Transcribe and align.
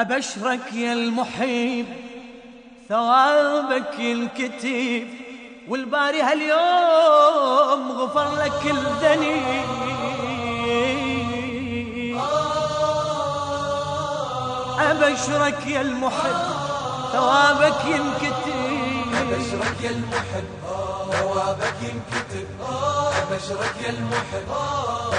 أبشرك 0.00 0.72
يا 0.72 0.92
المحيب 0.92 1.86
ثوابك 2.88 3.98
ينكتب 3.98 5.08
والباري 5.68 6.22
هاليوم 6.22 7.92
غفر 7.92 8.34
لك 8.44 8.52
كل 8.62 8.78
ذنب 9.02 9.64
أبشرك 14.80 15.66
يا 15.66 15.80
المحب 15.80 16.36
ثوابك 17.12 17.84
ينكتب 17.84 18.54
أبشرك 19.20 19.76
يا 19.82 19.90
المحب 19.90 20.44
ثوابك 21.12 21.74
ينكتب 21.82 22.46
أبشرك 23.22 23.74
يا 23.84 23.90
المحب 23.90 24.46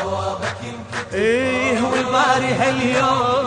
ثوابك 0.02 0.58
ينكتب 0.64 1.14
إيه 1.14 1.82
والباري 1.82 2.54
هاليوم 2.54 3.39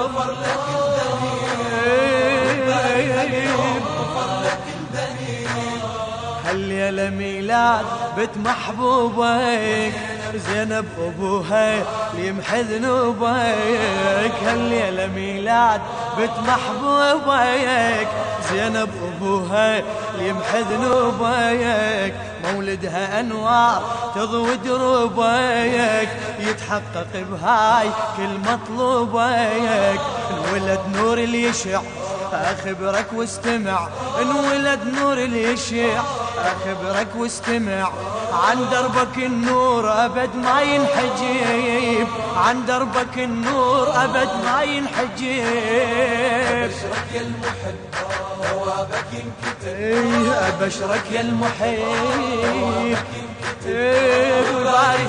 هالليلة 6.83 7.11
ميلاد 7.11 7.85
بنت 8.17 8.37
محبوبك 8.37 9.93
زينب 10.35 10.87
أبوها 10.99 11.85
يمحي 12.15 12.63
ذنوبك. 12.63 14.33
هالليلة 14.47 15.07
ميلاد 15.07 15.81
بنت 16.19 16.39
محبوبك 16.49 18.09
زينب 18.53 18.91
أبوها 19.09 19.83
يمحي 20.19 20.63
ذنوبك. 20.71 22.15
مولدها 22.45 23.21
أنوار 23.21 23.83
تضوي 24.15 24.57
دروبك 24.57 26.09
يتحقق 26.41 27.07
بهاي 27.31 27.89
كل 28.17 28.51
مطلوبك. 28.51 30.01
الولد 30.31 30.81
نور 30.97 31.19
اللي 31.19 31.43
يشع 31.43 31.81
اخبرك 32.33 33.07
واستمع. 33.13 33.89
انولد 34.21 34.81
نور 34.95 35.13
اليشيع 35.13 36.03
اخبرك 36.39 37.09
واستمع. 37.17 37.89
عن 38.33 38.59
دربك 38.71 39.17
النور 39.19 40.05
أبد 40.05 40.37
ما 40.37 40.63
ينحجيب 40.63 42.09
عن 42.37 42.67
دربك 42.67 43.19
النور 43.19 44.05
أبد 44.05 44.31
ما 44.45 44.63
ينحجيب 44.63 45.45
أبشرك 46.73 47.09
يا 47.15 47.21
المحب 47.21 47.77
ثوابك 48.43 49.07
ينكتب. 49.13 50.33
أبشرك 50.33 51.05
يا 51.13 51.21
المحيب 51.21 52.99
إيه 53.67 54.53
باري 54.53 55.07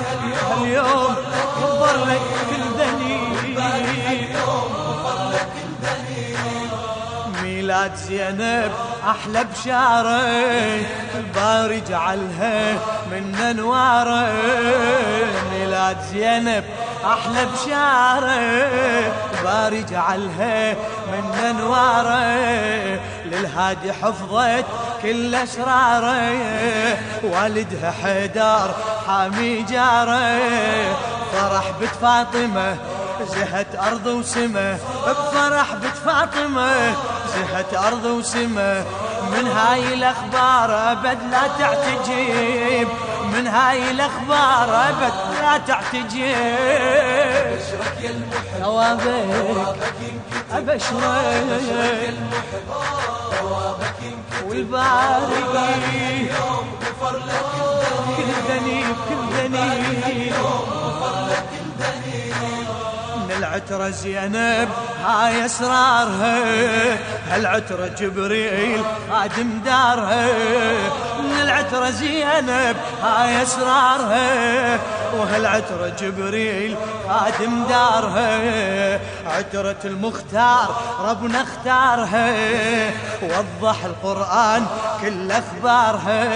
اليوم 0.60 1.16
غفر 1.60 1.96
لك 2.04 2.20
كل 2.50 2.62
ذنب 2.78 3.58
ميلاد 7.74 7.96
زينب 7.96 8.72
أحلى 9.08 9.44
بشاره 9.44 10.20
الباري 11.14 11.80
جعلها 11.80 12.72
من 13.10 13.34
انواره 13.34 14.32
ميلاد 15.52 15.96
زينب 16.12 16.64
أحلى 17.04 17.46
بشاره 17.46 18.38
الباري 19.38 19.82
جعلها 19.82 20.72
من 21.12 21.38
انواره 21.50 23.00
للهادي 23.24 23.92
حفظت 23.92 24.64
كل 25.02 25.34
اسراره 25.34 26.32
والدها 27.22 27.94
حيدار 28.02 28.74
حامي 29.06 29.62
جاره 29.62 30.38
فرح 31.32 31.70
بنت 31.80 31.90
فاطمة 32.02 32.76
زهت 33.26 33.76
أرض 33.76 34.06
وسماء 34.06 34.78
بفرح 35.06 35.74
بنت 35.74 35.96
فاطمة 36.04 36.94
زهت 37.34 37.74
أرض 37.74 38.04
وسماء 38.04 38.86
من 39.32 39.46
هاي 39.46 39.94
الأخبار 39.94 40.92
أبد 40.92 41.18
لا 41.30 41.48
تعتجيب 41.58 42.88
من 43.32 43.46
هاي 43.46 43.90
الأخبار 43.90 44.88
أبد 44.88 45.12
لا 45.42 45.58
المحب 48.04 48.60
ثوابك 48.60 49.14
أبشرك 50.52 51.44
والباري 54.48 55.44
كل 58.16 58.32
ذنيب 58.48 58.96
كل 59.08 59.36
ذنيب 59.36 60.34
العترة 63.38 63.88
زينب 63.88 64.68
هاي 65.04 65.46
أسرارها. 65.46 66.38
هالعترة 67.30 67.86
جبريل 67.86 68.82
خادم 69.10 69.50
دارها. 69.64 70.28
من 71.20 71.40
العترة 71.42 71.90
زينب 71.90 72.76
هاي 73.02 73.42
أسرارها. 73.42 74.78
وهالعترة 75.16 75.92
جبريل 76.00 76.76
خادم 77.08 77.64
دارها. 77.68 79.00
عترة 79.26 79.76
المختار 79.84 80.80
ربنا 81.00 81.42
اختارها. 81.42 82.34
وضح 83.22 83.84
القرآن 83.84 84.66
كل 85.00 85.32
أخبارها. 85.32 86.28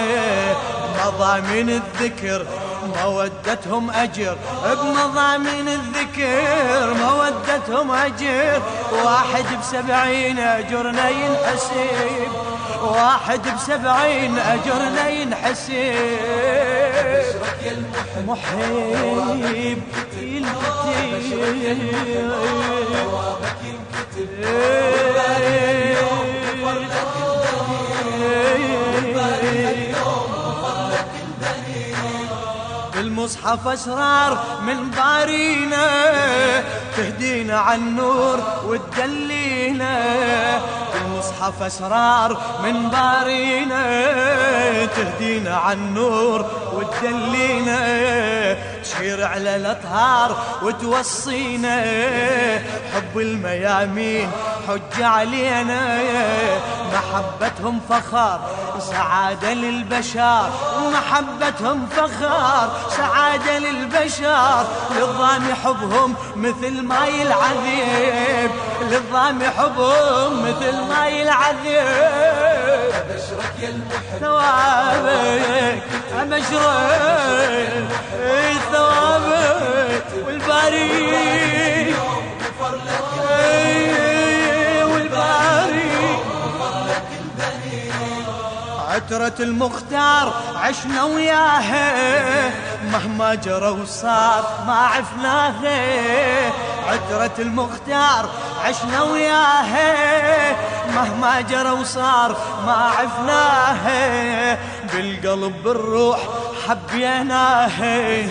مضامين 1.05 1.69
الذكر 1.69 2.45
مودتهم 3.03 3.91
أجر 3.91 4.37
بمضامين 4.65 5.67
الذكر 5.67 6.93
مودتهم 6.93 7.91
أجر. 7.91 8.61
واحد 9.05 9.45
بسبعين 9.61 10.39
أجرنا 10.39 11.09
ينحسب 11.09 12.31
واحد 12.81 13.41
بسبعين 13.55 14.39
أجرنا 14.39 15.09
ينحسب 15.09 15.95
محيب 18.27 19.83
الكتير. 20.21 20.45
بالمصحف 32.99 33.67
اسرار 33.67 34.43
من 34.67 34.89
بارينا 34.89 35.87
تهدينا 36.97 37.59
عن 37.59 37.95
نور 37.95 38.39
وتدلينا. 38.65 39.95
بالمصحف 40.93 41.61
اسرار 41.61 42.59
من 42.63 42.89
بارينا 42.89 43.83
تهدينا 44.85 45.55
عن 45.55 45.93
نور 45.93 46.45
وتدلينا. 46.73 47.79
تشير 48.83 49.25
على 49.25 49.55
الأطهار 49.55 50.43
وتوصينا 50.63 51.81
حب 52.93 53.19
الميامين 53.19 54.29
حج 54.69 55.01
علينا 55.01 56.01
محبتهم 56.93 57.81
فخار 57.89 58.39
سعادة 58.79 59.53
للبشر 59.53 60.49
محبتهم 60.93 61.87
فخار 61.87 62.69
سعادة 62.97 63.59
للبشر. 63.59 64.65
للظام 64.95 65.53
حبهم 65.63 66.15
مثل 66.35 66.81
ماي 66.81 67.21
العذيب 67.21 68.51
للظام 68.81 69.39
حبهم 69.57 70.43
مثل 70.43 70.75
ماي 70.89 71.21
العذيب. 71.21 72.93
أبشرك 72.93 73.55
يا 73.61 73.69
المحب 73.69 74.19
ثوابك 74.19 75.83
أبشرك 76.19 77.87
ثوابك 78.71 80.05
والباري. 80.25 81.95
غفر 82.59 82.75
لك 82.75 84.08
عترة 88.99 89.33
المختار 89.39 90.33
عشنا 90.55 91.03
وياها 91.03 92.51
مهما 92.91 93.35
جرى 93.35 93.69
وصار 93.69 94.63
ما 94.67 94.73
عفناها 94.73 96.51
عترة 96.87 97.31
المختار 97.39 98.29
عشنا 98.65 99.01
وياها 99.01 100.55
مهما 100.95 101.41
جرى 101.41 101.69
وصار 101.69 102.37
ما 102.65 102.91
عفناها 102.99 104.57
بالقلب 104.93 105.63
بالروح 105.63 106.19
حبيناها 106.67 108.27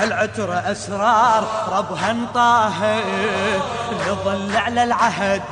هالعترة 0.00 0.54
أسرار 0.54 1.44
ربها 1.72 2.10
انطاها 2.10 3.00
نظل 4.08 4.56
على 4.56 4.84
العهد 4.84 5.42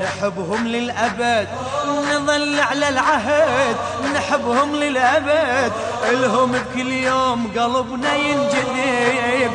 نحبهم 0.00 0.68
للأبد. 0.68 1.48
نظل 2.12 2.60
على 2.60 2.88
العهد 2.88 3.76
نحبهم 4.14 4.76
للأبد. 4.76 5.72
إلهم 6.10 6.52
بكل 6.52 6.92
يوم 6.92 7.52
قلبنا 7.56 8.14
ينجذب 8.14 9.52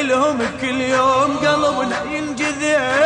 إلهم 0.00 0.38
بكل 0.38 0.80
يوم 0.80 1.36
قلبنا 1.36 2.02
ينجذب. 2.02 3.01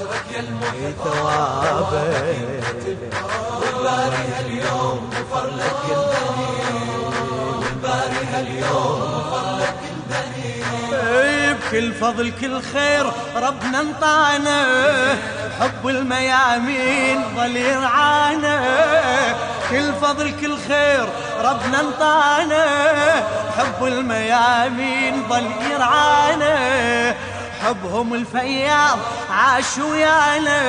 يا 0.00 0.40
المحب 0.40 0.94
ثوابك 1.04 1.92
والباري 3.60 4.24
هاليوم 4.36 5.10
غفر 5.14 5.46
لك 5.46 5.82
البنين 5.90 6.90
والباري 7.58 8.26
هاليوم 8.32 9.02
غفر 9.02 9.56
لك 9.56 9.78
البنين 9.94 11.54
بكل 11.54 11.92
فضل 11.92 12.32
كل 12.40 12.62
خير 12.62 13.06
ربنا 13.36 13.80
انطانا. 13.80 14.60
حب 15.60 15.88
الميامين 15.88 17.24
ظل 17.36 17.56
يرعانا 17.56 18.56
كل 19.70 19.92
فضل 20.02 20.32
كل 20.40 20.56
خير 20.68 21.08
ربنا 21.38 21.80
انطانا. 21.80 22.66
حب 23.58 23.84
الميامين 23.84 25.28
ظل 25.28 25.46
يرعانا 25.72 26.54
حبهم 27.64 28.14
الفياض 28.14 28.98
عاش 29.30 29.78
ويانا 29.78 30.62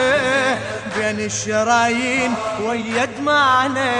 بين 0.98 1.20
الشرايين 1.20 2.34
ويا 2.62 3.06
دمعنا 3.06 3.92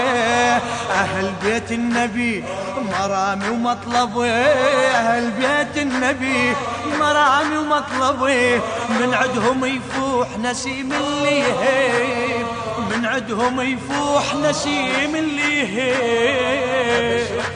أهل 0.92 1.34
بيت 1.44 1.72
النبي 1.72 2.44
مرامي 2.92 3.50
ومطلبي 3.50 4.30
أهل 4.30 5.32
بيت 5.32 5.78
النبي 5.78 6.54
مرامي 7.00 7.58
ومطلبي. 7.58 8.62
من 8.90 9.14
عدهم 9.14 9.66
يفوح 9.66 10.28
نسيم 10.44 10.94
اللي 10.94 11.40
يهيب 11.40 12.25
من 12.98 13.06
عدهم 13.06 13.62
يفوح 13.62 14.36
نسيم 14.36 15.16
اللي 15.16 15.78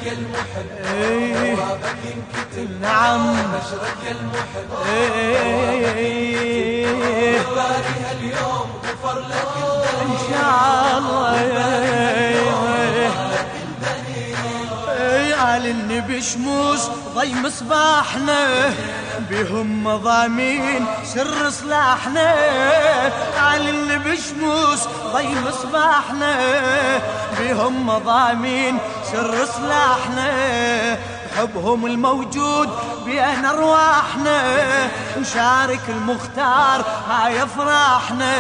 يا 0.06 0.12
المحب. 0.12 0.66
إيه. 0.94 1.56
ينكتب. 2.06 2.82
نعم. 2.82 3.36
يا 4.06 4.12
المحب. 4.12 4.70
إيه. 4.90 6.40
هاليوم 8.10 8.70
غفر 8.84 9.20
لك 9.20 9.54
إن 10.02 10.14
شاء 10.30 10.98
الله 10.98 11.69
قال 16.00 16.08
النبي 16.08 16.22
شموس 16.22 16.90
ضي 17.16 17.34
مصباحنا 17.34 18.74
بهم 19.30 19.84
مضامين 19.84 20.86
سر 21.04 21.50
صلاحنا 21.50 22.36
قال 23.38 23.70
النبي 23.70 24.18
شموس 24.18 24.88
ضي 25.14 25.28
مصباحنا 25.48 26.36
بهم 27.40 27.88
مضامين 27.88 28.78
سر 29.12 29.46
صلاحنا 29.46 30.30
حبهم 31.38 31.86
الموجود 31.86 32.70
بين 33.06 33.46
أرواحنا 33.46 34.42
نشارك 35.18 35.80
المختار 35.90 36.86
هاي 37.10 37.44
أفراحنا. 37.44 38.34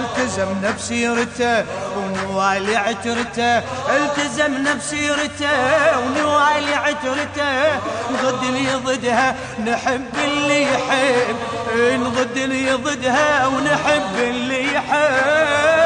التزمنا 0.00 0.70
بسيرته 0.70 1.64
ونوالي 1.96 2.76
عترته 2.76 3.58
التزمنا 3.96 4.74
بسيرته 4.74 5.98
ونوالي 5.98 6.74
عترته 6.74 7.78
ضد 8.22 8.42
اللي 8.42 8.74
ضدها 8.74 9.34
نحب 9.66 10.14
اللي 10.24 10.62
يحب 10.62 11.36
نضد 11.76 12.36
اللي 12.36 12.72
ضدها 12.72 13.46
ونحب 13.46 14.16
اللي 14.18 14.74
يحب. 14.74 15.81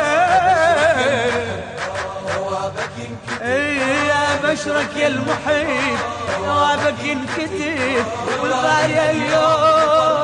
بشرك 4.46 4.96
يا 4.96 5.06
المحيط 5.06 5.98
ثوابك 6.36 7.04
ينكتب 7.04 8.04
والغاية 8.42 9.10
اليوم. 9.10 10.15